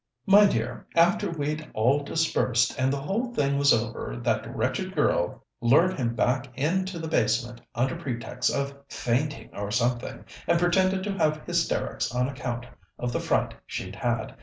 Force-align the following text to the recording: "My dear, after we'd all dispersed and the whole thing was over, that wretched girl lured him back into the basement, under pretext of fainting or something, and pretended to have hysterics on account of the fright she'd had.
"My 0.25 0.47
dear, 0.47 0.87
after 0.95 1.29
we'd 1.29 1.69
all 1.75 2.03
dispersed 2.03 2.73
and 2.75 2.91
the 2.91 3.01
whole 3.01 3.31
thing 3.35 3.59
was 3.59 3.71
over, 3.71 4.17
that 4.17 4.55
wretched 4.55 4.95
girl 4.95 5.45
lured 5.61 5.93
him 5.93 6.15
back 6.15 6.47
into 6.57 6.97
the 6.97 7.07
basement, 7.07 7.61
under 7.75 7.95
pretext 7.95 8.49
of 8.51 8.73
fainting 8.89 9.51
or 9.53 9.69
something, 9.69 10.25
and 10.47 10.57
pretended 10.57 11.03
to 11.03 11.15
have 11.19 11.43
hysterics 11.45 12.11
on 12.15 12.27
account 12.27 12.65
of 12.97 13.13
the 13.13 13.19
fright 13.19 13.53
she'd 13.67 13.95
had. 13.97 14.33